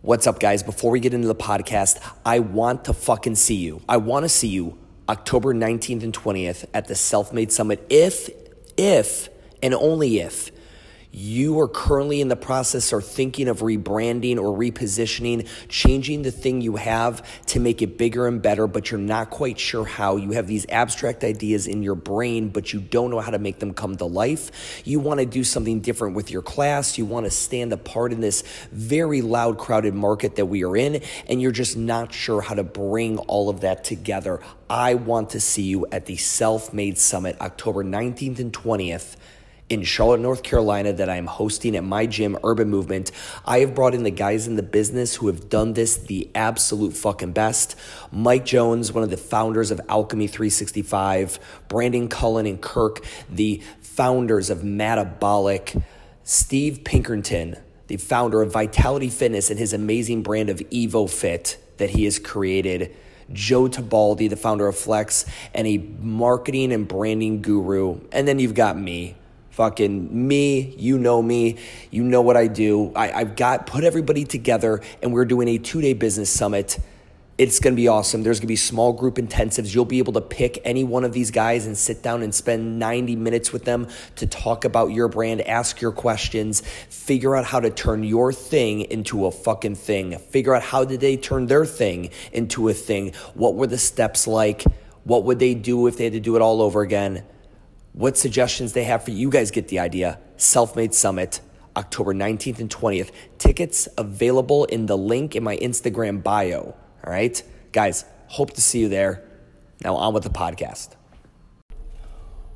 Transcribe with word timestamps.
What's 0.00 0.28
up, 0.28 0.38
guys? 0.38 0.62
Before 0.62 0.92
we 0.92 1.00
get 1.00 1.12
into 1.12 1.26
the 1.26 1.34
podcast, 1.34 1.98
I 2.24 2.38
want 2.38 2.84
to 2.84 2.92
fucking 2.92 3.34
see 3.34 3.56
you. 3.56 3.82
I 3.88 3.96
want 3.96 4.22
to 4.22 4.28
see 4.28 4.46
you 4.46 4.78
October 5.08 5.52
19th 5.52 6.04
and 6.04 6.14
20th 6.14 6.66
at 6.72 6.86
the 6.86 6.94
Self 6.94 7.32
Made 7.32 7.50
Summit. 7.50 7.84
If, 7.90 8.30
if, 8.76 9.28
and 9.60 9.74
only 9.74 10.20
if 10.20 10.52
you 11.10 11.58
are 11.60 11.68
currently 11.68 12.20
in 12.20 12.28
the 12.28 12.36
process 12.36 12.92
or 12.92 13.00
thinking 13.00 13.48
of 13.48 13.60
rebranding 13.60 14.36
or 14.36 14.56
repositioning, 14.56 15.48
changing 15.68 16.22
the 16.22 16.30
thing 16.30 16.60
you 16.60 16.76
have 16.76 17.26
to 17.46 17.60
make 17.60 17.80
it 17.80 17.96
bigger 17.96 18.26
and 18.26 18.42
better, 18.42 18.66
but 18.66 18.90
you're 18.90 19.00
not 19.00 19.30
quite 19.30 19.58
sure 19.58 19.84
how. 19.84 20.16
You 20.16 20.32
have 20.32 20.46
these 20.46 20.66
abstract 20.68 21.24
ideas 21.24 21.66
in 21.66 21.82
your 21.82 21.94
brain, 21.94 22.50
but 22.50 22.72
you 22.72 22.80
don't 22.80 23.10
know 23.10 23.20
how 23.20 23.30
to 23.30 23.38
make 23.38 23.58
them 23.58 23.72
come 23.72 23.96
to 23.96 24.04
life. 24.04 24.82
You 24.84 25.00
want 25.00 25.20
to 25.20 25.26
do 25.26 25.44
something 25.44 25.80
different 25.80 26.14
with 26.14 26.30
your 26.30 26.42
class. 26.42 26.98
You 26.98 27.06
want 27.06 27.24
to 27.24 27.30
stand 27.30 27.72
apart 27.72 28.12
in 28.12 28.20
this 28.20 28.44
very 28.70 29.22
loud, 29.22 29.58
crowded 29.58 29.94
market 29.94 30.36
that 30.36 30.46
we 30.46 30.62
are 30.64 30.76
in, 30.76 31.02
and 31.26 31.40
you're 31.40 31.52
just 31.52 31.76
not 31.76 32.12
sure 32.12 32.42
how 32.42 32.54
to 32.54 32.64
bring 32.64 33.18
all 33.18 33.48
of 33.48 33.62
that 33.62 33.82
together. 33.82 34.40
I 34.68 34.94
want 34.94 35.30
to 35.30 35.40
see 35.40 35.62
you 35.62 35.86
at 35.90 36.04
the 36.04 36.16
Self 36.16 36.74
Made 36.74 36.98
Summit, 36.98 37.40
October 37.40 37.82
19th 37.82 38.38
and 38.38 38.52
20th 38.52 39.16
in 39.68 39.82
Charlotte, 39.82 40.20
North 40.20 40.42
Carolina 40.42 40.92
that 40.94 41.08
I 41.10 41.16
am 41.16 41.26
hosting 41.26 41.76
at 41.76 41.84
my 41.84 42.06
gym, 42.06 42.38
Urban 42.42 42.68
Movement. 42.70 43.12
I 43.44 43.60
have 43.60 43.74
brought 43.74 43.94
in 43.94 44.02
the 44.02 44.10
guys 44.10 44.46
in 44.46 44.56
the 44.56 44.62
business 44.62 45.16
who 45.16 45.26
have 45.26 45.48
done 45.48 45.74
this 45.74 45.96
the 45.96 46.30
absolute 46.34 46.94
fucking 46.94 47.32
best. 47.32 47.76
Mike 48.10 48.46
Jones, 48.46 48.92
one 48.92 49.04
of 49.04 49.10
the 49.10 49.16
founders 49.16 49.70
of 49.70 49.80
Alchemy 49.88 50.26
365, 50.26 51.38
Brandon 51.68 52.08
Cullen 52.08 52.46
and 52.46 52.60
Kirk, 52.60 53.04
the 53.28 53.62
founders 53.80 54.48
of 54.48 54.64
Metabolic, 54.64 55.74
Steve 56.24 56.82
Pinkerton, 56.84 57.56
the 57.88 57.96
founder 57.96 58.42
of 58.42 58.52
Vitality 58.52 59.08
Fitness 59.08 59.50
and 59.50 59.58
his 59.58 59.72
amazing 59.72 60.22
brand 60.22 60.50
of 60.50 60.58
EvoFit 60.58 61.56
that 61.76 61.90
he 61.90 62.04
has 62.04 62.18
created. 62.18 62.94
Joe 63.32 63.68
Tabaldi, 63.68 64.30
the 64.30 64.36
founder 64.36 64.66
of 64.66 64.76
Flex, 64.76 65.26
and 65.52 65.66
a 65.66 65.78
marketing 66.00 66.72
and 66.72 66.88
branding 66.88 67.42
guru. 67.42 68.00
And 68.10 68.26
then 68.26 68.38
you've 68.38 68.54
got 68.54 68.78
me, 68.78 69.16
fucking 69.58 70.28
me, 70.28 70.72
you 70.78 70.96
know 70.96 71.20
me, 71.20 71.56
you 71.90 72.04
know 72.04 72.22
what 72.22 72.36
I 72.36 72.46
do. 72.46 72.92
I, 72.94 73.10
I've 73.10 73.34
got 73.34 73.66
put 73.66 73.82
everybody 73.82 74.24
together 74.24 74.80
and 75.02 75.12
we're 75.12 75.24
doing 75.24 75.48
a 75.48 75.58
two 75.58 75.80
day 75.80 75.94
business 75.94 76.30
summit. 76.30 76.78
It's 77.38 77.58
going 77.58 77.74
to 77.74 77.76
be 77.76 77.88
awesome. 77.88 78.22
There's 78.22 78.38
going 78.38 78.46
to 78.46 78.52
be 78.52 78.56
small 78.56 78.92
group 78.92 79.16
intensives. 79.16 79.74
You'll 79.74 79.84
be 79.84 79.98
able 79.98 80.12
to 80.12 80.20
pick 80.20 80.60
any 80.64 80.84
one 80.84 81.02
of 81.02 81.12
these 81.12 81.32
guys 81.32 81.66
and 81.66 81.76
sit 81.76 82.04
down 82.04 82.22
and 82.22 82.32
spend 82.32 82.78
90 82.78 83.16
minutes 83.16 83.52
with 83.52 83.64
them 83.64 83.88
to 84.14 84.28
talk 84.28 84.64
about 84.64 84.92
your 84.92 85.08
brand, 85.08 85.40
ask 85.40 85.80
your 85.80 85.92
questions, 85.92 86.60
figure 86.88 87.34
out 87.34 87.44
how 87.44 87.58
to 87.58 87.70
turn 87.70 88.04
your 88.04 88.32
thing 88.32 88.82
into 88.82 89.26
a 89.26 89.32
fucking 89.32 89.74
thing. 89.74 90.18
Figure 90.18 90.54
out 90.54 90.62
how 90.62 90.84
did 90.84 91.00
they 91.00 91.16
turn 91.16 91.46
their 91.46 91.66
thing 91.66 92.10
into 92.32 92.68
a 92.68 92.74
thing? 92.74 93.12
What 93.34 93.56
were 93.56 93.66
the 93.66 93.78
steps 93.78 94.28
like? 94.28 94.62
What 95.02 95.24
would 95.24 95.40
they 95.40 95.54
do 95.54 95.88
if 95.88 95.96
they 95.96 96.04
had 96.04 96.12
to 96.12 96.20
do 96.20 96.36
it 96.36 96.42
all 96.42 96.62
over 96.62 96.80
again? 96.82 97.24
What 97.98 98.16
suggestions 98.16 98.74
they 98.74 98.84
have 98.84 99.02
for 99.02 99.10
you. 99.10 99.28
Guys 99.28 99.50
get 99.50 99.66
the 99.66 99.80
idea. 99.80 100.20
Self 100.36 100.76
Made 100.76 100.94
Summit, 100.94 101.40
October 101.76 102.14
19th 102.14 102.60
and 102.60 102.70
20th. 102.70 103.10
Tickets 103.38 103.88
available 103.98 104.66
in 104.66 104.86
the 104.86 104.96
link 104.96 105.34
in 105.34 105.42
my 105.42 105.56
Instagram 105.56 106.22
bio. 106.22 106.76
All 107.04 107.12
right? 107.12 107.42
Guys, 107.72 108.04
hope 108.28 108.52
to 108.52 108.60
see 108.60 108.78
you 108.78 108.88
there. 108.88 109.24
Now 109.82 109.96
on 109.96 110.14
with 110.14 110.22
the 110.22 110.30
podcast. 110.30 110.94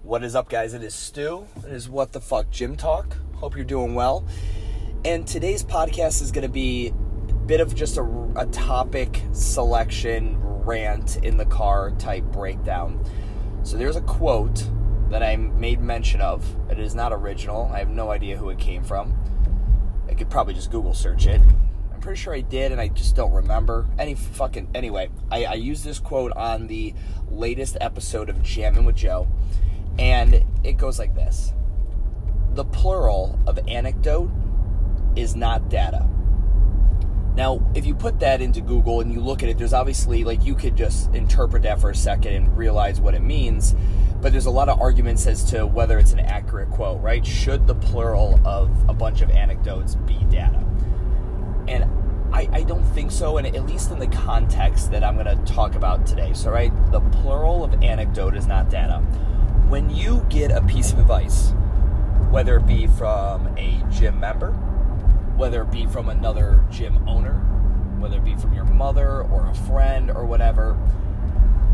What 0.04 0.22
is 0.22 0.36
up, 0.36 0.48
guys? 0.48 0.74
It 0.74 0.84
is 0.84 0.94
Stu. 0.94 1.48
It 1.66 1.72
is 1.72 1.88
What 1.88 2.12
the 2.12 2.20
Fuck 2.20 2.48
Gym 2.52 2.76
Talk. 2.76 3.16
Hope 3.34 3.56
you're 3.56 3.64
doing 3.64 3.96
well. 3.96 4.24
And 5.04 5.26
today's 5.26 5.64
podcast 5.64 6.22
is 6.22 6.30
going 6.30 6.46
to 6.46 6.52
be 6.52 6.92
a 7.28 7.32
bit 7.32 7.60
of 7.60 7.74
just 7.74 7.96
a, 7.96 8.04
a 8.36 8.46
topic 8.52 9.20
selection 9.32 10.38
rant 10.40 11.16
in 11.24 11.36
the 11.36 11.46
car 11.46 11.90
type 11.98 12.22
breakdown. 12.26 13.04
So 13.64 13.76
there's 13.76 13.96
a 13.96 14.02
quote 14.02 14.64
that 15.12 15.22
I 15.22 15.36
made 15.36 15.78
mention 15.78 16.22
of. 16.22 16.42
It 16.70 16.78
is 16.78 16.94
not 16.94 17.12
original. 17.12 17.70
I 17.70 17.80
have 17.80 17.90
no 17.90 18.10
idea 18.10 18.38
who 18.38 18.48
it 18.48 18.58
came 18.58 18.82
from. 18.82 19.14
I 20.08 20.14
could 20.14 20.30
probably 20.30 20.54
just 20.54 20.70
Google 20.70 20.94
search 20.94 21.26
it. 21.26 21.42
I'm 21.92 22.00
pretty 22.00 22.18
sure 22.18 22.34
I 22.34 22.40
did, 22.40 22.72
and 22.72 22.80
I 22.80 22.88
just 22.88 23.14
don't 23.14 23.32
remember. 23.32 23.86
Any 23.98 24.14
fucking 24.14 24.70
anyway, 24.74 25.10
I, 25.30 25.44
I 25.44 25.54
used 25.54 25.84
this 25.84 25.98
quote 25.98 26.32
on 26.32 26.66
the 26.66 26.94
latest 27.30 27.76
episode 27.78 28.30
of 28.30 28.42
Jamming 28.42 28.86
with 28.86 28.96
Joe, 28.96 29.28
and 29.98 30.46
it 30.64 30.78
goes 30.78 30.98
like 30.98 31.14
this: 31.14 31.52
The 32.54 32.64
plural 32.64 33.38
of 33.46 33.58
anecdote 33.68 34.30
is 35.14 35.36
not 35.36 35.68
data. 35.68 36.08
Now, 37.34 37.66
if 37.74 37.86
you 37.86 37.94
put 37.94 38.20
that 38.20 38.42
into 38.42 38.60
Google 38.60 39.00
and 39.00 39.12
you 39.12 39.20
look 39.20 39.42
at 39.42 39.48
it, 39.48 39.58
there's 39.58 39.72
obviously 39.72 40.24
like 40.24 40.44
you 40.44 40.54
could 40.54 40.76
just 40.76 41.14
interpret 41.14 41.62
that 41.62 41.80
for 41.80 41.90
a 41.90 41.94
second 41.94 42.34
and 42.34 42.56
realize 42.56 43.00
what 43.00 43.14
it 43.14 43.22
means 43.22 43.74
but 44.22 44.30
there's 44.30 44.46
a 44.46 44.50
lot 44.50 44.68
of 44.68 44.80
arguments 44.80 45.26
as 45.26 45.42
to 45.42 45.66
whether 45.66 45.98
it's 45.98 46.12
an 46.12 46.20
accurate 46.20 46.70
quote, 46.70 47.02
right? 47.02 47.26
Should 47.26 47.66
the 47.66 47.74
plural 47.74 48.40
of 48.46 48.70
a 48.88 48.94
bunch 48.94 49.20
of 49.20 49.30
anecdotes 49.30 49.96
be 49.96 50.16
data? 50.30 50.64
And 51.66 51.84
I, 52.32 52.48
I 52.52 52.62
don't 52.62 52.84
think 52.94 53.10
so, 53.10 53.38
and 53.38 53.46
at 53.46 53.66
least 53.66 53.90
in 53.90 53.98
the 53.98 54.06
context 54.06 54.92
that 54.92 55.02
I'm 55.02 55.18
going 55.18 55.26
to 55.26 55.52
talk 55.52 55.74
about 55.74 56.06
today. 56.06 56.32
So, 56.34 56.52
right, 56.52 56.72
the 56.92 57.00
plural 57.00 57.64
of 57.64 57.82
anecdote 57.82 58.36
is 58.36 58.46
not 58.46 58.70
data. 58.70 58.98
When 59.68 59.90
you 59.90 60.24
get 60.30 60.52
a 60.52 60.62
piece 60.62 60.92
of 60.92 61.00
advice, 61.00 61.52
whether 62.30 62.56
it 62.56 62.66
be 62.66 62.86
from 62.86 63.48
a 63.58 63.82
gym 63.90 64.20
member, 64.20 64.56
whether 65.42 65.62
it 65.62 65.72
be 65.72 65.86
from 65.86 66.08
another 66.08 66.64
gym 66.70 66.96
owner, 67.08 67.32
whether 67.98 68.18
it 68.18 68.24
be 68.24 68.36
from 68.36 68.54
your 68.54 68.64
mother 68.64 69.22
or 69.22 69.50
a 69.50 69.54
friend 69.66 70.08
or 70.08 70.24
whatever, 70.24 70.78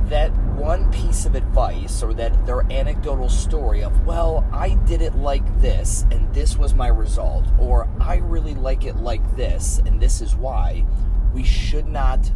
that 0.07 0.35
one 0.57 0.91
piece 0.91 1.27
of 1.27 1.35
advice 1.35 2.03
or 2.03 2.15
that 2.15 2.47
their 2.47 2.63
anecdotal 2.73 3.29
story 3.29 3.83
of, 3.85 4.07
well, 4.07 4.49
I 4.55 4.77
did 4.87 5.03
it 5.03 5.17
like 5.17 5.61
this 5.61 6.07
and 6.11 6.33
this 6.33 6.57
was 6.57 6.73
my 6.73 6.89
result, 6.89 7.45
or 7.59 7.87
I 8.01 8.17
really 8.17 8.55
like 8.55 8.87
it 8.87 8.97
like 8.97 9.37
this 9.37 9.83
and 9.85 10.01
this 10.01 10.23
is 10.23 10.35
why, 10.35 10.87
we 11.35 11.45
should 11.45 11.87
not 11.87 12.33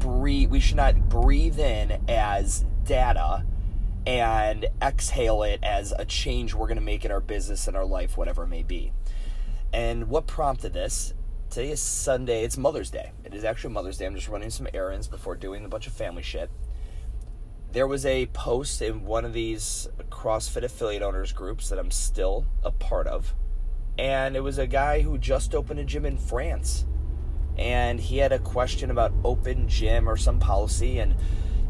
breathe 0.00 0.50
we 0.50 0.58
should 0.58 0.78
not 0.78 1.08
breathe 1.08 1.60
in 1.60 2.02
as 2.08 2.64
data 2.82 3.46
and 4.04 4.66
exhale 4.82 5.44
it 5.44 5.60
as 5.62 5.94
a 5.96 6.04
change 6.04 6.54
we're 6.54 6.66
going 6.66 6.76
to 6.76 6.82
make 6.82 7.04
in 7.04 7.12
our 7.12 7.20
business 7.20 7.68
and 7.68 7.76
our 7.76 7.86
life 7.86 8.16
whatever 8.16 8.42
it 8.42 8.48
may 8.48 8.64
be. 8.64 8.92
And 9.72 10.08
what 10.08 10.26
prompted 10.26 10.72
this 10.72 11.14
Today 11.50 11.70
is 11.70 11.80
Sunday. 11.80 12.44
It's 12.44 12.56
Mother's 12.56 12.90
Day. 12.90 13.12
It 13.24 13.32
is 13.32 13.44
actually 13.44 13.72
Mother's 13.72 13.98
Day. 13.98 14.06
I'm 14.06 14.14
just 14.14 14.28
running 14.28 14.50
some 14.50 14.66
errands 14.74 15.06
before 15.06 15.36
doing 15.36 15.64
a 15.64 15.68
bunch 15.68 15.86
of 15.86 15.92
family 15.92 16.22
shit 16.22 16.50
there 17.76 17.86
was 17.86 18.06
a 18.06 18.24
post 18.28 18.80
in 18.80 19.04
one 19.04 19.26
of 19.26 19.34
these 19.34 19.86
CrossFit 20.08 20.62
affiliate 20.62 21.02
owners 21.02 21.30
groups 21.32 21.68
that 21.68 21.78
I'm 21.78 21.90
still 21.90 22.46
a 22.62 22.70
part 22.70 23.06
of. 23.06 23.34
And 23.98 24.34
it 24.34 24.40
was 24.40 24.56
a 24.56 24.66
guy 24.66 25.02
who 25.02 25.18
just 25.18 25.54
opened 25.54 25.80
a 25.80 25.84
gym 25.84 26.06
in 26.06 26.16
France. 26.16 26.86
And 27.58 28.00
he 28.00 28.16
had 28.16 28.32
a 28.32 28.38
question 28.38 28.90
about 28.90 29.12
open 29.24 29.68
gym 29.68 30.08
or 30.08 30.16
some 30.16 30.38
policy. 30.38 31.00
And, 31.00 31.14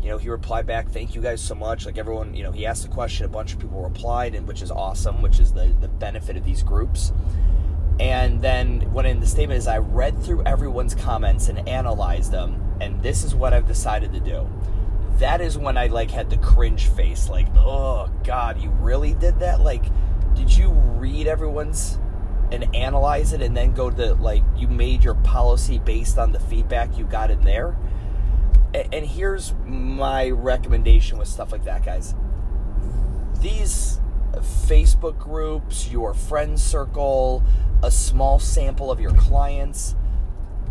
you 0.01 0.09
know, 0.09 0.17
he 0.17 0.29
replied 0.29 0.65
back, 0.65 0.91
thank 0.91 1.17
you 1.17 1.21
guys 1.21 1.41
so 1.41 1.57
much. 1.57 1.87
Like 1.87 1.99
everyone, 1.99 2.35
you 2.35 2.45
know, 2.45 2.53
he 2.53 2.67
asked 2.67 2.85
a 2.85 2.89
question, 2.89 3.27
a 3.27 3.29
bunch 3.29 3.53
of 3.53 3.59
people 3.59 3.83
replied, 3.83 4.37
and 4.37 4.47
which 4.47 4.63
is 4.63 4.71
awesome, 4.71 5.23
which 5.23 5.41
is 5.41 5.53
the, 5.53 5.75
the 5.81 5.89
benefit 5.89 6.37
of 6.37 6.45
these 6.45 6.63
groups. 6.63 7.13
And 7.99 8.43
then 8.43 8.93
what 8.93 9.07
in 9.07 9.21
the 9.21 9.27
statement 9.27 9.59
is 9.59 9.67
I 9.67 9.79
read 9.79 10.23
through 10.23 10.43
everyone's 10.45 10.95
comments 10.95 11.49
and 11.49 11.67
analyzed 11.69 12.31
them, 12.31 12.77
and 12.81 13.03
this 13.03 13.25
is 13.25 13.35
what 13.35 13.55
I've 13.55 13.67
decided 13.67 14.13
to 14.13 14.21
do 14.21 14.49
that 15.19 15.41
is 15.41 15.57
when 15.57 15.79
I 15.79 15.87
like 15.87 16.11
had 16.11 16.31
the 16.31 16.37
cringe 16.37 16.87
face, 16.87 17.29
like, 17.29 17.49
oh 17.57 18.11
God, 18.25 18.61
you 18.61 18.71
really 18.71 19.15
did 19.15 19.41
that? 19.41 19.61
Like, 19.61 19.85
did 20.35 20.55
you 20.55 20.71
read 20.71 21.27
everyone's 21.27 21.99
and 22.53 22.75
analyze 22.77 23.33
it 23.33 23.43
and 23.43 23.57
then 23.57 23.73
go 23.73 23.91
to 23.91 24.15
like 24.15 24.45
you 24.57 24.69
made 24.69 25.03
your 25.03 25.15
policy 25.17 25.81
based 25.81 26.17
on 26.17 26.31
the 26.33 26.39
feedback 26.39 26.97
you 26.99 27.05
got 27.05 27.31
in 27.31 27.41
there? 27.43 27.77
And, 28.75 28.95
and 28.95 29.07
here's 29.07 29.55
my 29.65 30.31
recommendation 30.31 31.19
with 31.19 31.29
stuff 31.29 31.51
like 31.51 31.65
that, 31.65 31.85
guys. 31.85 32.15
These 33.41 34.01
Facebook 34.41 35.19
groups, 35.19 35.89
your 35.91 36.15
friend 36.15 36.59
circle, 36.59 37.43
a 37.83 37.91
small 37.91 38.39
sample 38.39 38.91
of 38.91 39.01
your 39.01 39.13
clients, 39.13 39.95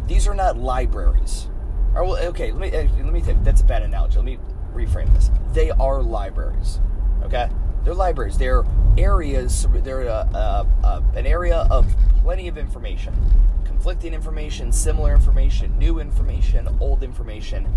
these 0.07 0.27
are 0.27 0.35
not 0.35 0.57
libraries 0.57 1.47
or, 1.95 2.03
well, 2.03 2.17
okay, 2.27 2.51
let 2.51 2.59
me 2.59 2.77
uh, 2.77 2.87
let 3.03 3.13
me 3.13 3.21
think. 3.21 3.43
That's 3.43 3.61
a 3.61 3.63
bad 3.63 3.81
analogy. 3.81 4.17
Let 4.17 4.25
me 4.25 4.37
reframe 4.73 5.11
this. 5.13 5.31
They 5.53 5.71
are 5.71 6.03
libraries. 6.03 6.81
Okay, 7.23 7.49
they're 7.83 7.93
libraries. 7.93 8.37
They're 8.37 8.65
areas. 8.97 9.65
They're 9.71 10.01
a, 10.01 10.29
a, 10.33 10.67
a, 10.83 11.03
an 11.15 11.25
area 11.25 11.65
of 11.71 11.87
plenty 12.21 12.49
of 12.49 12.57
information, 12.57 13.15
conflicting 13.63 14.13
information, 14.13 14.73
similar 14.73 15.13
information, 15.15 15.79
new 15.79 15.99
information, 15.99 16.67
old 16.81 17.01
information. 17.01 17.73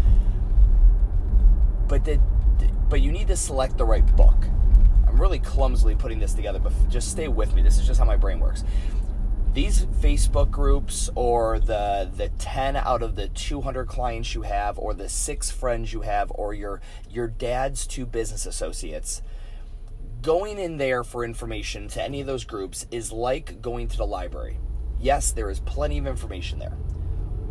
But 1.86 2.04
the, 2.04 2.20
but 2.88 3.00
you 3.00 3.12
need 3.12 3.28
to 3.28 3.36
select 3.36 3.78
the 3.78 3.84
right 3.84 4.04
book. 4.16 4.46
Really 5.18 5.38
clumsily 5.38 5.94
putting 5.94 6.18
this 6.18 6.34
together, 6.34 6.58
but 6.58 6.72
just 6.88 7.10
stay 7.10 7.28
with 7.28 7.54
me. 7.54 7.62
This 7.62 7.78
is 7.78 7.86
just 7.86 7.98
how 7.98 8.06
my 8.06 8.16
brain 8.16 8.40
works 8.40 8.64
these 9.54 9.86
Facebook 9.86 10.50
groups 10.50 11.08
or 11.14 11.58
the 11.58 12.08
the 12.14 12.28
10 12.38 12.76
out 12.76 13.02
of 13.02 13.16
the 13.16 13.28
200 13.28 13.88
clients 13.88 14.34
you 14.34 14.42
have 14.42 14.78
or 14.78 14.92
the 14.92 15.08
6 15.08 15.50
friends 15.50 15.92
you 15.92 16.02
have 16.02 16.30
or 16.34 16.52
your 16.54 16.80
your 17.10 17.26
dad's 17.26 17.86
two 17.86 18.04
business 18.06 18.46
associates 18.46 19.22
going 20.22 20.58
in 20.58 20.76
there 20.76 21.04
for 21.04 21.24
information 21.24 21.88
to 21.88 22.02
any 22.02 22.20
of 22.20 22.26
those 22.26 22.44
groups 22.44 22.86
is 22.90 23.12
like 23.12 23.60
going 23.62 23.88
to 23.88 23.96
the 23.96 24.06
library. 24.06 24.58
Yes, 25.00 25.30
there 25.30 25.50
is 25.50 25.60
plenty 25.60 25.98
of 25.98 26.06
information 26.06 26.58
there. 26.58 26.76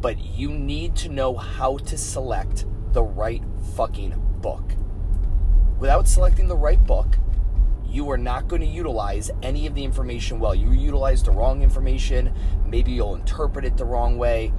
But 0.01 0.19
you 0.19 0.49
need 0.49 0.95
to 0.97 1.09
know 1.09 1.35
how 1.35 1.77
to 1.77 1.97
select 1.97 2.65
the 2.93 3.03
right 3.03 3.43
fucking 3.75 4.13
book. 4.41 4.73
Without 5.79 6.07
selecting 6.07 6.47
the 6.47 6.57
right 6.57 6.83
book, 6.85 7.17
you 7.89 8.09
are 8.11 8.17
not 8.17 8.47
going 8.47 8.61
to 8.61 8.67
utilize 8.67 9.31
any 9.41 9.65
of 9.65 9.75
the 9.75 9.83
information 9.83 10.39
well. 10.39 10.53
You 10.53 10.71
utilize 10.71 11.23
the 11.23 11.31
wrong 11.31 11.63
information, 11.63 12.33
maybe 12.65 12.91
you'll 12.91 13.15
interpret 13.15 13.65
it 13.65 13.77
the 13.77 13.85
wrong 13.85 14.17
way. 14.17 14.53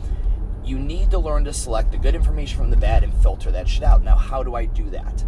You 0.64 0.78
need 0.78 1.10
to 1.12 1.18
learn 1.18 1.44
to 1.44 1.52
select 1.52 1.92
the 1.92 1.98
good 1.98 2.14
information 2.14 2.58
from 2.58 2.70
the 2.70 2.76
bad 2.76 3.04
and 3.04 3.14
filter 3.22 3.50
that 3.52 3.68
shit 3.68 3.84
out. 3.84 4.02
Now, 4.02 4.16
how 4.16 4.42
do 4.42 4.54
I 4.54 4.66
do 4.66 4.90
that? 4.90 5.24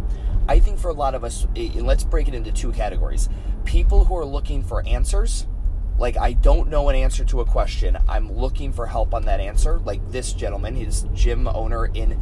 I 0.47 0.59
think 0.59 0.79
for 0.79 0.89
a 0.89 0.93
lot 0.93 1.15
of 1.15 1.23
us, 1.23 1.47
eh, 1.55 1.69
let's 1.75 2.03
break 2.03 2.27
it 2.27 2.33
into 2.33 2.51
two 2.51 2.71
categories 2.71 3.29
people 3.63 4.05
who 4.05 4.17
are 4.17 4.25
looking 4.25 4.63
for 4.63 4.85
answers. 4.87 5.47
Like, 5.97 6.17
I 6.17 6.33
don't 6.33 6.69
know 6.69 6.89
an 6.89 6.95
answer 6.95 7.23
to 7.25 7.41
a 7.41 7.45
question. 7.45 7.97
I'm 8.09 8.31
looking 8.33 8.73
for 8.73 8.87
help 8.87 9.13
on 9.13 9.25
that 9.25 9.39
answer. 9.39 9.79
Like 9.79 10.11
this 10.11 10.33
gentleman, 10.33 10.75
his 10.75 11.05
gym 11.13 11.47
owner 11.47 11.85
in 11.85 12.19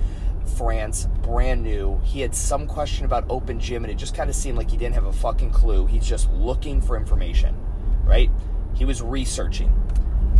France, 0.57 1.07
brand 1.21 1.63
new. 1.63 1.99
He 2.03 2.21
had 2.21 2.35
some 2.35 2.67
question 2.67 3.05
about 3.05 3.25
open 3.29 3.59
gym, 3.59 3.83
and 3.83 3.91
it 3.91 3.97
just 3.97 4.15
kind 4.15 4.29
of 4.29 4.35
seemed 4.35 4.57
like 4.57 4.69
he 4.69 4.77
didn't 4.77 4.95
have 4.95 5.05
a 5.05 5.13
fucking 5.13 5.51
clue. 5.51 5.85
He's 5.85 6.07
just 6.07 6.31
looking 6.31 6.81
for 6.81 6.97
information, 6.97 7.55
right? 8.03 8.29
He 8.73 8.85
was 8.85 9.01
researching. 9.01 9.73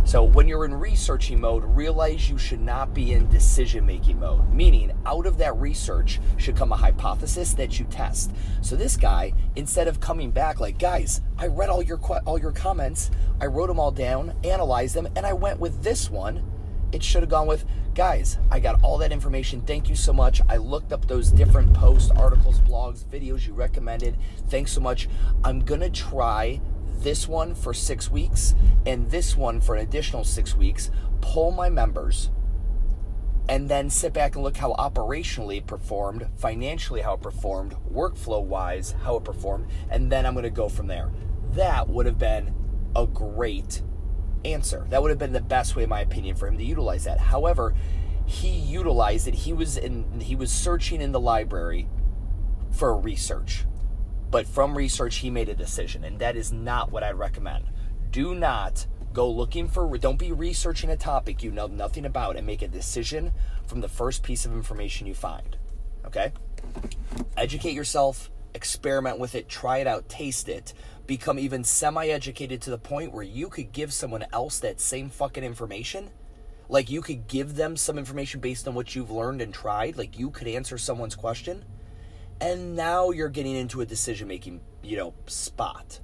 So 0.04 0.24
when 0.24 0.48
you're 0.48 0.64
in 0.64 0.74
researching 0.74 1.40
mode, 1.40 1.62
realize 1.64 2.28
you 2.28 2.38
should 2.38 2.60
not 2.60 2.94
be 2.94 3.12
in 3.12 3.28
decision 3.28 3.86
making 3.86 4.18
mode, 4.18 4.52
meaning 4.52 4.92
out 5.06 5.26
of 5.26 5.38
that 5.38 5.54
research 5.56 6.20
should 6.36 6.56
come 6.56 6.72
a 6.72 6.76
hypothesis 6.76 7.52
that 7.54 7.78
you 7.78 7.84
test. 7.86 8.32
So 8.62 8.76
this 8.76 8.96
guy, 8.96 9.34
instead 9.56 9.88
of 9.88 10.00
coming 10.00 10.30
back 10.30 10.58
like, 10.58 10.78
guys, 10.78 11.20
I 11.38 11.46
read 11.46 11.68
all 11.68 11.82
your 11.82 11.98
all 12.26 12.38
your 12.38 12.52
comments, 12.52 13.10
I 13.40 13.46
wrote 13.46 13.68
them 13.68 13.78
all 13.78 13.92
down, 13.92 14.34
analyzed 14.42 14.96
them, 14.96 15.06
and 15.16 15.26
I 15.26 15.32
went 15.32 15.60
with 15.60 15.82
this 15.82 16.10
one 16.10 16.42
it 16.92 17.02
should 17.02 17.22
have 17.22 17.30
gone 17.30 17.46
with 17.46 17.64
guys 17.94 18.38
i 18.50 18.60
got 18.60 18.80
all 18.82 18.98
that 18.98 19.12
information. 19.12 19.60
Thank 19.60 19.88
you 19.88 19.96
so 19.96 20.12
much. 20.12 20.40
I 20.48 20.56
looked 20.56 20.92
up 20.92 21.06
those 21.06 21.30
different 21.30 21.74
posts 21.74 22.10
articles 22.12 22.60
blogs 22.60 23.04
videos 23.04 23.46
you 23.46 23.52
recommended. 23.52 24.16
Thanks 24.48 24.72
so 24.72 24.80
much. 24.80 25.08
I'm 25.44 25.60
gonna 25.60 25.90
try 25.90 26.60
this 27.00 27.26
one 27.26 27.54
for 27.54 27.72
six 27.72 28.10
weeks 28.10 28.54
and 28.86 29.10
this 29.10 29.36
one 29.36 29.60
for 29.60 29.74
an 29.74 29.82
additional 29.82 30.22
six 30.22 30.54
weeks 30.54 30.90
poll 31.20 31.50
my 31.50 31.68
members 31.68 32.30
and 33.48 33.68
then 33.68 33.88
sit 33.88 34.12
back 34.12 34.34
and 34.34 34.44
look 34.44 34.58
how 34.58 34.74
operationally 34.74 35.58
it 35.58 35.66
performed 35.66 36.28
financially 36.36 37.00
how 37.00 37.14
it 37.14 37.22
performed 37.22 37.74
workflow 37.92 38.42
wise 38.42 38.94
how 39.02 39.16
it 39.16 39.24
performed 39.24 39.66
and 39.90 40.12
then 40.12 40.26
i'm 40.26 40.34
going 40.34 40.42
to 40.44 40.50
go 40.50 40.68
from 40.68 40.86
there. 40.86 41.10
That 41.52 41.88
would 41.88 42.06
have 42.06 42.18
been 42.18 42.54
a 42.94 43.06
great 43.06 43.82
answer. 44.44 44.86
That 44.88 45.02
would 45.02 45.10
have 45.10 45.18
been 45.18 45.32
the 45.32 45.40
best 45.40 45.76
way, 45.76 45.84
in 45.84 45.88
my 45.88 46.00
opinion, 46.00 46.36
for 46.36 46.46
him 46.46 46.58
to 46.58 46.64
utilize 46.64 47.04
that. 47.04 47.18
However, 47.18 47.74
he 48.26 48.48
utilized 48.48 49.26
it. 49.26 49.34
He 49.34 49.52
was 49.52 49.76
in 49.76 50.20
he 50.20 50.36
was 50.36 50.50
searching 50.50 51.00
in 51.00 51.12
the 51.12 51.20
library 51.20 51.88
for 52.70 52.96
research. 52.96 53.64
But 54.30 54.46
from 54.46 54.76
research 54.76 55.16
he 55.16 55.30
made 55.30 55.48
a 55.48 55.54
decision, 55.54 56.04
and 56.04 56.20
that 56.20 56.36
is 56.36 56.52
not 56.52 56.92
what 56.92 57.02
I'd 57.02 57.18
recommend. 57.18 57.64
Do 58.10 58.34
not 58.34 58.86
go 59.12 59.28
looking 59.28 59.66
for 59.66 59.98
don't 59.98 60.18
be 60.18 60.30
researching 60.30 60.90
a 60.90 60.96
topic 60.96 61.42
you 61.42 61.50
know 61.50 61.66
nothing 61.66 62.04
about 62.04 62.36
and 62.36 62.46
make 62.46 62.62
a 62.62 62.68
decision 62.68 63.32
from 63.66 63.80
the 63.80 63.88
first 63.88 64.22
piece 64.22 64.44
of 64.44 64.52
information 64.52 65.08
you 65.08 65.14
find. 65.14 65.56
Okay? 66.06 66.32
Educate 67.36 67.72
yourself, 67.72 68.30
experiment 68.54 69.18
with 69.18 69.34
it, 69.34 69.48
try 69.48 69.78
it 69.78 69.86
out, 69.86 70.08
taste 70.08 70.48
it, 70.48 70.72
become 71.06 71.38
even 71.38 71.64
semi 71.64 72.08
educated 72.08 72.62
to 72.62 72.70
the 72.70 72.78
point 72.78 73.12
where 73.12 73.24
you 73.24 73.48
could 73.48 73.72
give 73.72 73.92
someone 73.92 74.24
else 74.32 74.58
that 74.60 74.80
same 74.80 75.08
fucking 75.08 75.44
information. 75.44 76.10
Like 76.68 76.88
you 76.88 77.02
could 77.02 77.26
give 77.26 77.56
them 77.56 77.76
some 77.76 77.98
information 77.98 78.40
based 78.40 78.68
on 78.68 78.74
what 78.74 78.94
you've 78.94 79.10
learned 79.10 79.42
and 79.42 79.52
tried. 79.52 79.98
Like 79.98 80.18
you 80.18 80.30
could 80.30 80.46
answer 80.46 80.78
someone's 80.78 81.16
question. 81.16 81.64
And 82.40 82.76
now 82.76 83.10
you're 83.10 83.28
getting 83.28 83.56
into 83.56 83.80
a 83.80 83.86
decision 83.86 84.28
making, 84.28 84.60
you 84.82 84.96
know, 84.96 85.14
spot. 85.26 85.98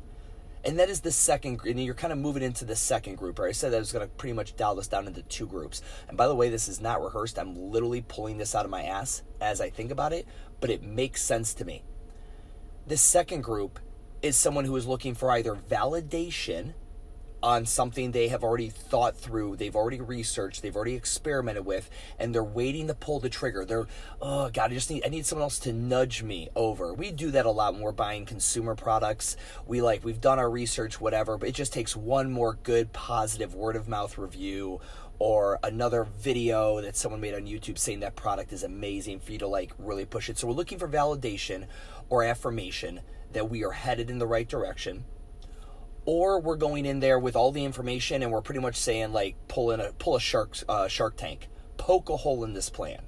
And 0.64 0.80
that 0.80 0.90
is 0.90 1.00
the 1.02 1.12
second, 1.12 1.60
and 1.64 1.82
you're 1.82 1.94
kind 1.94 2.12
of 2.12 2.18
moving 2.18 2.42
into 2.42 2.64
the 2.64 2.74
second 2.74 3.14
group. 3.14 3.38
Right? 3.38 3.50
I 3.50 3.52
said 3.52 3.72
I 3.72 3.78
was 3.78 3.92
going 3.92 4.04
to 4.06 4.12
pretty 4.16 4.32
much 4.32 4.56
dial 4.56 4.74
this 4.74 4.88
down 4.88 5.06
into 5.06 5.22
two 5.22 5.46
groups. 5.46 5.80
And 6.08 6.18
by 6.18 6.26
the 6.26 6.34
way, 6.34 6.50
this 6.50 6.66
is 6.66 6.80
not 6.80 7.00
rehearsed. 7.00 7.38
I'm 7.38 7.70
literally 7.70 8.02
pulling 8.02 8.38
this 8.38 8.56
out 8.56 8.64
of 8.64 8.70
my 8.72 8.82
ass 8.82 9.22
as 9.40 9.60
I 9.60 9.70
think 9.70 9.92
about 9.92 10.12
it, 10.12 10.26
but 10.60 10.68
it 10.68 10.82
makes 10.82 11.22
sense 11.22 11.54
to 11.54 11.64
me. 11.64 11.84
The 12.88 12.96
second 12.96 13.42
group 13.42 13.80
is 14.22 14.36
someone 14.36 14.64
who 14.64 14.76
is 14.76 14.86
looking 14.86 15.16
for 15.16 15.32
either 15.32 15.56
validation 15.56 16.74
on 17.42 17.66
something 17.66 18.12
they 18.12 18.28
have 18.28 18.42
already 18.42 18.70
thought 18.70 19.16
through, 19.16 19.56
they've 19.56 19.76
already 19.76 20.00
researched, 20.00 20.62
they've 20.62 20.74
already 20.74 20.94
experimented 20.94 21.64
with, 21.64 21.90
and 22.18 22.34
they're 22.34 22.42
waiting 22.42 22.86
to 22.88 22.94
pull 22.94 23.20
the 23.20 23.28
trigger. 23.28 23.64
They're, 23.64 23.86
oh 24.20 24.50
God, 24.50 24.70
I 24.70 24.74
just 24.74 24.90
need 24.90 25.04
I 25.04 25.08
need 25.08 25.26
someone 25.26 25.44
else 25.44 25.58
to 25.60 25.72
nudge 25.72 26.22
me 26.22 26.48
over. 26.56 26.94
We 26.94 27.10
do 27.12 27.30
that 27.32 27.46
a 27.46 27.50
lot 27.50 27.74
when 27.74 27.82
we're 27.82 27.92
buying 27.92 28.26
consumer 28.26 28.74
products. 28.74 29.36
We 29.66 29.82
like 29.82 30.04
we've 30.04 30.20
done 30.20 30.38
our 30.38 30.50
research, 30.50 31.00
whatever, 31.00 31.38
but 31.38 31.48
it 31.48 31.54
just 31.54 31.72
takes 31.72 31.94
one 31.94 32.30
more 32.30 32.58
good 32.62 32.92
positive 32.92 33.54
word 33.54 33.76
of 33.76 33.88
mouth 33.88 34.18
review 34.18 34.80
or 35.18 35.58
another 35.62 36.04
video 36.18 36.80
that 36.80 36.96
someone 36.96 37.20
made 37.20 37.34
on 37.34 37.46
YouTube 37.46 37.78
saying 37.78 38.00
that 38.00 38.16
product 38.16 38.52
is 38.52 38.62
amazing 38.62 39.20
for 39.20 39.32
you 39.32 39.38
to 39.38 39.46
like 39.46 39.72
really 39.78 40.04
push 40.04 40.28
it. 40.28 40.38
So 40.38 40.46
we're 40.46 40.52
looking 40.52 40.78
for 40.78 40.88
validation 40.88 41.66
or 42.08 42.22
affirmation 42.22 43.00
that 43.32 43.48
we 43.48 43.64
are 43.64 43.72
headed 43.72 44.10
in 44.10 44.18
the 44.18 44.26
right 44.26 44.48
direction 44.48 45.04
or 46.06 46.40
we're 46.40 46.56
going 46.56 46.86
in 46.86 47.00
there 47.00 47.18
with 47.18 47.36
all 47.36 47.52
the 47.52 47.64
information 47.64 48.22
and 48.22 48.32
we're 48.32 48.40
pretty 48.40 48.60
much 48.60 48.76
saying 48.76 49.12
like 49.12 49.36
pull 49.48 49.70
in 49.72 49.80
a 49.80 49.92
pull 49.92 50.16
a 50.16 50.20
shark 50.20 50.56
uh, 50.68 50.88
shark 50.88 51.16
tank. 51.16 51.48
Poke 51.76 52.08
a 52.08 52.16
hole 52.16 52.42
in 52.44 52.54
this 52.54 52.70
plan 52.70 53.02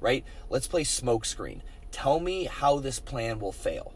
right? 0.00 0.24
Let's 0.50 0.66
play 0.66 0.84
smokescreen 0.84 1.62
tell 1.92 2.18
me 2.18 2.44
how 2.44 2.80
this 2.80 2.98
plan 2.98 3.38
will 3.38 3.52
fail. 3.52 3.92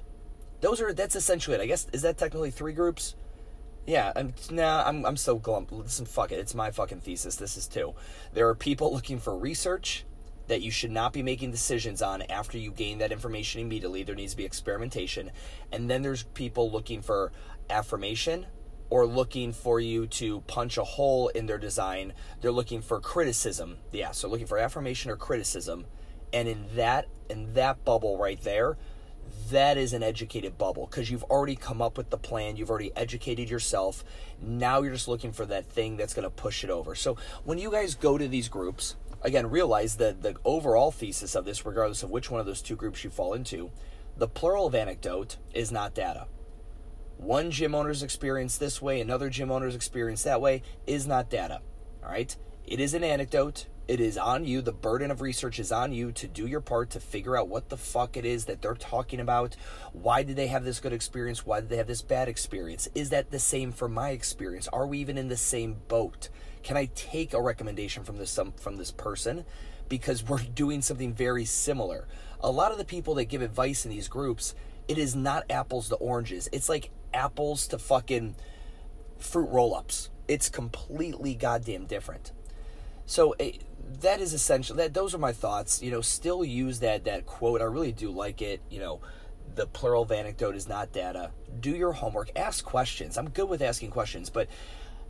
Those 0.61 0.81
are 0.81 0.93
that's 0.93 1.17
essentially 1.17 1.57
it. 1.57 1.63
I 1.63 1.67
guess 1.67 1.87
is 1.93 2.03
that 2.03 2.19
technically 2.19 2.51
three 2.51 2.73
groups? 2.73 3.17
Yeah 3.87 4.13
i'm 4.17 4.35
nah 4.51 4.83
i'm, 4.85 5.07
I'm 5.07 5.17
so 5.17 5.37
glum 5.37 5.67
listen 5.71 6.07
fuck 6.07 6.33
it. 6.33 6.39
It's 6.39 6.55
my 6.55 6.71
fucking 6.71 7.01
thesis. 7.01 7.37
This 7.37 7.57
is 7.57 7.67
two. 7.67 7.95
There 8.33 8.49
are 8.49 8.55
people 8.55 8.93
looking 8.95 9.19
for 9.19 9.37
research 9.37 10.05
that 10.49 10.63
you 10.63 10.71
should 10.71 10.91
not 10.91 11.13
be 11.13 11.23
making 11.23 11.51
decisions 11.51 12.03
on 12.03 12.23
after 12.23 12.59
you 12.59 12.71
gain 12.71 12.99
that 12.99 13.13
information 13.13 13.61
immediately. 13.61 14.03
There 14.03 14.15
needs 14.15 14.33
to 14.33 14.37
be 14.37 14.45
experimentation. 14.45 15.31
And 15.73 15.91
then 15.91 16.03
there's 16.03 16.23
people 16.23 16.71
looking 16.71 17.03
for 17.03 17.33
affirmation 17.69 18.47
or 18.91 19.07
looking 19.07 19.53
for 19.53 19.81
you 19.81 20.07
to 20.07 20.41
punch 20.43 20.79
a 20.79 20.85
hole 20.85 21.29
in 21.29 21.47
their 21.47 21.59
design. 21.59 22.13
They're 22.41 22.53
looking 22.53 22.83
for 22.83 23.01
criticism. 23.01 23.79
Yeah, 23.93 24.13
so 24.13 24.29
looking 24.29 24.47
for 24.47 24.59
affirmation 24.59 25.11
or 25.11 25.17
criticism. 25.17 25.87
And 26.33 26.49
in 26.49 26.67
that 26.77 27.07
in 27.29 27.55
that 27.55 27.85
bubble 27.85 28.19
right 28.19 28.41
there, 28.43 28.77
that 29.51 29.77
is 29.77 29.93
an 29.93 30.03
educated 30.03 30.59
bubble 30.59 30.87
because 30.87 31.11
you've 31.11 31.25
already 31.25 31.57
come 31.57 31.83
up 31.83 31.97
with 31.97 32.11
the 32.11 32.19
plan, 32.19 32.57
you've 32.57 32.71
already 32.71 32.93
educated 32.97 33.49
yourself. 33.49 34.05
Now 34.41 34.83
you're 34.83 34.93
just 34.93 35.09
looking 35.09 35.33
for 35.33 35.47
that 35.47 35.67
thing 35.67 35.97
that's 35.97 36.15
going 36.15 36.25
to 36.25 36.31
push 36.31 36.65
it 36.65 36.71
over. 36.71 36.95
So 36.95 37.17
when 37.45 37.59
you 37.59 37.71
guys 37.71 37.95
go 37.95 38.19
to 38.19 38.29
these 38.29 38.49
groups, 38.49 38.97
again, 39.27 39.51
realize 39.51 39.97
that 39.97 40.23
the 40.23 40.37
overall 40.45 40.93
thesis 40.93 41.35
of 41.35 41.45
this, 41.45 41.67
regardless 41.67 42.05
of 42.05 42.11
which 42.11 42.31
one 42.31 42.41
of 42.41 42.47
those 42.47 42.63
two 42.63 42.77
groups 42.77 43.03
you 43.03 43.11
fall 43.11 43.35
into, 43.35 43.73
the 44.17 44.29
plural 44.29 44.67
of 44.67 44.75
anecdote 44.75 45.37
is 45.53 45.73
not 45.73 45.95
data. 45.95 46.29
One 47.17 47.51
gym 47.51 47.75
owner's 47.75 48.05
experience 48.05 48.57
this 48.57 48.81
way, 48.81 49.01
another 49.01 49.29
gym 49.29 49.51
owner's 49.51 49.75
experience 49.75 50.23
that 50.23 50.41
way 50.41 50.63
is 50.87 51.09
not 51.09 51.29
data. 51.29 51.61
All 52.05 52.11
right? 52.11 52.35
It 52.65 52.79
is 52.79 52.95
an 52.95 53.03
anecdote. 53.03 53.67
It 53.89 54.01
is 54.01 54.19
on 54.19 54.45
you. 54.45 54.63
The 54.63 54.73
burden 54.73 55.13
of 55.13 55.21
research 55.21 55.61
is 55.61 55.71
on 55.71 55.93
you 55.93 56.11
to 56.13 56.27
do 56.27 56.47
your 56.47 56.61
part 56.61 56.91
to 56.91 57.01
figure 57.01 57.37
out 57.37 57.49
what 57.49 57.69
the 57.69 57.77
fuck 57.77 58.17
it 58.17 58.25
is 58.25 58.47
that 58.47 58.61
they're 58.61 58.75
talking 58.75 59.21
about. 59.21 59.55
Why 59.93 60.25
did 60.25 60.35
they 60.35 60.49
have 60.49 60.65
this 60.65 60.81
good 60.81 60.93
experience? 60.93 61.47
Why 61.47 61.61
did 61.61 61.69
they 61.69 61.77
have 61.77 61.87
this 61.87 62.03
bad 62.03 62.29
experience? 62.29 62.89
Is 62.97 63.11
that 63.11 63.31
the 63.31 63.39
same 63.39 63.71
for 63.71 63.89
my 63.89 64.11
experience? 64.11 64.67
Are 64.69 64.89
we 64.89 64.99
even 64.99 65.17
in 65.17 65.29
the 65.29 65.37
same 65.37 65.77
boat? 65.87 66.31
Can 66.65 66.77
I 66.77 66.87
take 66.97 67.33
a 67.33 67.41
recommendation 67.41 68.03
from 68.03 68.17
this 68.17 68.37
from 68.57 68.77
this 68.77 68.91
person 68.91 69.45
because 69.89 70.25
we're 70.29 70.39
doing 70.39 70.83
something 70.83 71.15
very 71.15 71.45
similar? 71.45 72.09
A 72.41 72.51
lot 72.51 72.73
of 72.73 72.79
the 72.79 72.85
people 72.85 73.15
that 73.15 73.27
give 73.27 73.41
advice 73.41 73.85
in 73.85 73.93
these 73.93 74.09
groups, 74.09 74.57
it 74.89 74.99
is 74.99 75.15
not 75.15 75.45
apples 75.49 75.89
to 75.91 75.95
oranges. 75.97 76.49
It's 76.53 76.69
like 76.69 76.91
apples 77.15 77.69
to 77.69 77.79
fucking 77.79 78.35
fruit 79.17 79.49
roll-ups. 79.49 80.11
It's 80.27 80.49
completely 80.49 81.37
goddamn 81.37 81.87
different. 81.87 82.33
So 83.07 83.37
eh, 83.39 83.53
that 84.01 84.21
is 84.21 84.33
essential. 84.33 84.77
That 84.77 84.95
those 84.95 85.15
are 85.15 85.19
my 85.19 85.33
thoughts. 85.33 85.83
You 85.83 85.91
know, 85.91 86.01
still 86.01 86.45
use 86.45 86.81
that 86.81 87.05
that 87.05 87.27
quote. 87.27 87.61
I 87.61 87.65
really 87.65 87.93
do 87.93 88.11
like 88.11 88.43
it. 88.43 88.61
You 88.71 88.81
know, 88.81 89.01
the 89.55 89.67
plural 89.67 90.03
of 90.03 90.13
anecdote 90.13 90.57
is 90.57 90.69
not 90.69 90.93
data. 90.93 91.31
Do 91.61 91.71
your 91.71 91.93
homework. 91.93 92.31
Ask 92.37 92.65
questions. 92.65 93.17
I'm 93.17 93.31
good 93.31 93.49
with 93.49 93.63
asking 93.63 93.91
questions, 93.91 94.31
but 94.31 94.49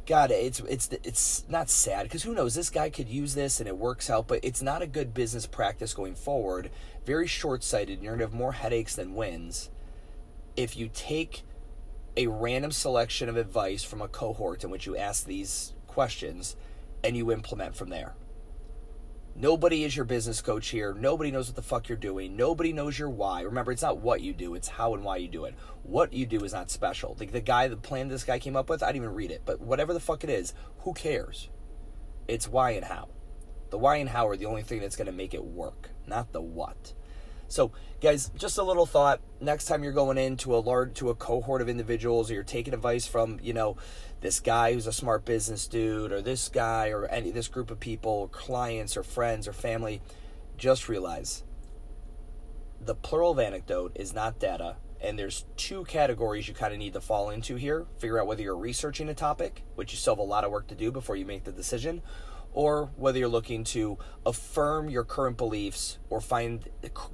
God, 0.07 0.31
it's 0.31 0.61
it's 0.61 0.89
it's 1.03 1.45
not 1.49 1.69
sad 1.69 2.05
because 2.05 2.23
who 2.23 2.35
knows? 2.35 2.55
This 2.55 2.71
guy 2.71 2.91
could 2.91 3.09
use 3.09 3.35
this 3.35 3.61
and 3.61 3.69
it 3.69 3.77
works 3.77 4.09
out, 4.09 4.29
but 4.29 4.41
it's 4.43 4.63
not 4.63 4.83
a 4.83 4.87
good 4.87 5.13
business 5.15 5.47
practice 5.47 5.95
going 5.95 6.15
forward. 6.15 6.71
Very 7.05 7.27
short 7.27 7.65
sighted. 7.65 7.97
And 7.99 8.05
you're 8.05 8.15
gonna 8.15 8.25
have 8.25 8.35
more 8.35 8.53
headaches 8.53 8.95
than 8.95 9.15
wins 9.15 9.71
if 10.57 10.77
you 10.77 10.89
take 10.93 11.43
a 12.17 12.27
random 12.29 12.71
selection 12.71 13.29
of 13.29 13.37
advice 13.37 13.83
from 13.83 14.01
a 14.01 14.09
cohort 14.09 14.65
in 14.65 14.71
which 14.71 14.87
you 14.87 14.97
ask 14.97 15.27
these 15.27 15.75
questions 15.87 16.57
and 17.05 17.17
you 17.17 17.31
implement 17.31 17.77
from 17.77 17.91
there. 17.91 18.15
Nobody 19.39 19.85
is 19.85 19.95
your 19.95 20.07
business 20.07 20.41
coach 20.41 20.69
here. 20.69 20.95
Nobody 20.95 21.31
knows 21.31 21.49
what 21.49 21.57
the 21.57 21.63
fuck 21.63 21.91
you're 21.91 21.99
doing. 21.99 22.37
Nobody 22.37 22.73
knows 22.73 22.99
your 22.99 23.11
why. 23.11 23.43
Remember, 23.43 23.71
it's 23.71 23.83
not 23.83 23.99
what 23.99 24.23
you 24.23 24.33
do, 24.33 24.55
it's 24.55 24.67
how 24.67 24.95
and 24.95 25.05
why 25.05 25.19
you 25.19 25.29
do 25.29 25.45
it. 25.45 25.55
What 25.83 26.15
you 26.15 26.25
do 26.25 26.43
is 26.43 26.55
not 26.55 26.71
special. 26.71 27.15
Like 27.21 27.33
the 27.33 27.43
guy, 27.43 27.69
the 27.69 27.77
plan 27.77 28.09
this 28.09 28.25
guy 28.25 28.39
came 28.39 28.57
up 28.57 28.71
with, 28.71 28.83
I 28.83 28.87
didn't 28.87 29.03
even 29.03 29.15
read 29.15 29.31
it. 29.31 29.43
But 29.45 29.61
whatever 29.61 29.93
the 29.93 30.01
fuck 30.01 30.25
it 30.25 30.31
is, 30.31 30.55
who 30.79 30.95
cares? 30.95 31.51
It's 32.27 32.49
why 32.49 32.71
and 32.71 32.87
how. 32.87 33.11
The 33.69 33.77
why 33.77 33.97
and 33.97 34.09
how 34.09 34.27
are 34.27 34.39
the 34.39 34.47
only 34.47 34.63
thing 34.63 34.81
that's 34.81 34.97
going 34.97 35.05
to 35.05 35.13
make 35.13 35.35
it 35.35 35.45
work, 35.45 35.91
not 36.07 36.33
the 36.33 36.41
what. 36.41 36.95
So, 37.49 37.71
guys, 38.01 38.31
just 38.37 38.59
a 38.59 38.63
little 38.63 38.87
thought. 38.87 39.21
Next 39.41 39.67
time 39.67 39.85
you're 39.85 39.93
going 39.93 40.19
into 40.19 40.55
a 40.55 40.59
large 40.59 40.95
to 40.95 41.11
a 41.11 41.15
cohort 41.15 41.63
of 41.63 41.69
individuals, 41.69 42.31
or 42.31 42.35
you're 42.35 42.43
taking 42.43 42.75
advice 42.75 43.07
from, 43.07 43.39
you 43.43 43.53
know, 43.53 43.77
this 44.21 44.41
guy 44.41 44.73
who's 44.73 44.87
a 44.87 44.93
smart 44.93 45.25
business 45.25 45.67
dude, 45.67 46.13
or 46.13 46.21
this 46.21 46.49
guy, 46.49 46.89
or 46.89 47.07
any 47.07 47.31
this 47.31 47.49
group 47.49 47.71
of 47.71 47.79
people, 47.79 48.13
or 48.13 48.29
clients, 48.29 48.97
or 48.97 49.03
friends, 49.03 49.47
or 49.47 49.53
family, 49.53 50.03
just 50.57 50.89
realize 50.89 51.45
the 52.81 52.95
plural 52.95 53.33
of 53.33 53.39
anecdote 53.39 53.93
is 53.95 54.15
not 54.15 54.39
data. 54.39 54.77
And 55.01 55.19
there's 55.19 55.45
two 55.57 55.85
categories 55.85 56.49
you 56.49 56.55
kind 56.55 56.73
of 56.73 56.79
need 56.79 56.95
to 56.95 57.01
fall 57.01 57.31
into 57.31 57.57
here. 57.57 57.87
Figure 57.99 58.21
out 58.21 58.27
whether 58.27 58.43
you're 58.43 58.57
researching 58.57 59.09
a 59.09 59.15
topic, 59.15 59.63
which 59.75 59.93
you 59.93 59.99
still 59.99 60.15
have 60.15 60.21
a 60.21 60.23
lot 60.23 60.45
of 60.45 60.51
work 60.51 60.69
to 60.69 60.75
do 60.75 60.91
before 60.91 61.17
you 61.17 61.27
make 61.27 61.45
the 61.45 61.53
decision, 61.53 62.03
or 62.57 62.91
whether 62.97 63.19
you're 63.19 63.29
looking 63.29 63.63
to 63.63 63.99
affirm 64.25 64.89
your 64.89 65.05
current 65.05 65.37
beliefs 65.37 65.99
or 66.09 66.23
find 66.23 66.67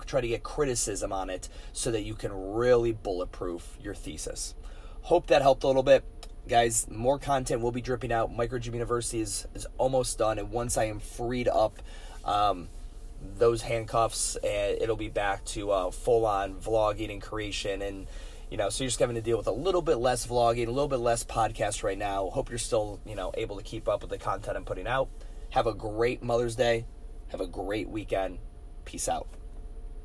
try 0.06 0.20
to 0.20 0.28
get 0.28 0.44
criticism 0.44 1.12
on 1.12 1.28
it 1.28 1.48
so 1.72 1.90
that 1.90 2.02
you 2.02 2.14
can 2.14 2.32
really 2.32 2.92
bulletproof 2.92 3.76
your 3.82 3.92
thesis. 3.92 4.54
Hope 5.02 5.26
that 5.26 5.42
helped 5.42 5.64
a 5.64 5.66
little 5.66 5.82
bit. 5.82 6.04
Guys, 6.48 6.88
more 6.88 7.18
content 7.18 7.60
will 7.60 7.72
be 7.72 7.80
dripping 7.80 8.12
out. 8.12 8.32
Micro 8.32 8.60
Gym 8.60 8.74
University 8.74 9.20
is, 9.20 9.46
is 9.52 9.66
almost 9.78 10.16
done, 10.16 10.38
and 10.38 10.50
once 10.50 10.78
I 10.78 10.84
am 10.84 11.00
freed 11.00 11.48
up 11.48 11.82
um, 12.24 12.68
those 13.36 13.62
handcuffs, 13.62 14.36
and 14.36 14.80
it'll 14.80 14.96
be 14.96 15.08
back 15.08 15.44
to 15.46 15.72
uh, 15.72 15.90
full 15.90 16.24
on 16.24 16.54
vlogging 16.54 17.10
and 17.10 17.20
creation 17.20 17.82
and 17.82 18.06
you 18.48 18.58
know, 18.58 18.68
so 18.68 18.84
you're 18.84 18.88
just 18.88 19.00
having 19.00 19.16
to 19.16 19.22
deal 19.22 19.38
with 19.38 19.46
a 19.46 19.52
little 19.52 19.80
bit 19.80 19.96
less 19.96 20.26
vlogging, 20.26 20.66
a 20.66 20.70
little 20.70 20.86
bit 20.86 20.98
less 20.98 21.24
podcast 21.24 21.82
right 21.82 21.96
now. 21.96 22.28
Hope 22.28 22.50
you're 22.50 22.58
still, 22.58 23.00
you 23.06 23.16
know, 23.16 23.32
able 23.34 23.56
to 23.56 23.62
keep 23.62 23.88
up 23.88 24.02
with 24.02 24.10
the 24.10 24.18
content 24.18 24.58
I'm 24.58 24.64
putting 24.66 24.86
out. 24.86 25.08
Have 25.52 25.66
a 25.66 25.74
great 25.74 26.22
Mother's 26.22 26.56
Day. 26.56 26.86
Have 27.28 27.42
a 27.42 27.46
great 27.46 27.86
weekend. 27.90 28.38
Peace 28.86 29.06
out. 29.06 29.28